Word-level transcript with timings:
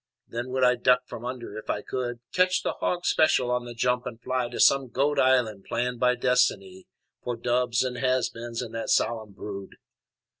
Then 0.27 0.49
would 0.49 0.63
I 0.63 0.73
duck 0.77 1.05
from 1.05 1.23
under 1.23 1.55
if 1.59 1.69
I 1.69 1.83
could, 1.83 2.21
Catch 2.33 2.63
the 2.63 2.71
hog 2.73 3.05
special 3.05 3.51
on 3.51 3.65
the 3.65 3.75
jump 3.75 4.07
and 4.07 4.19
fly 4.19 4.49
To 4.49 4.59
some 4.59 4.87
Goat 4.87 5.19
Island 5.19 5.65
planned 5.65 5.99
by 5.99 6.15
destiny 6.15 6.87
For 7.23 7.35
dubs 7.35 7.83
and 7.83 7.99
has 7.99 8.31
beens 8.31 8.63
and 8.63 8.73
that 8.73 8.89
solemn 8.89 9.33
brood. 9.33 9.75